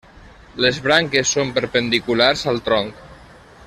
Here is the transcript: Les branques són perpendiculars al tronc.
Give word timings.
Les 0.65 0.79
branques 0.87 1.33
són 1.37 1.53
perpendiculars 1.59 2.47
al 2.53 2.63
tronc. 2.71 3.09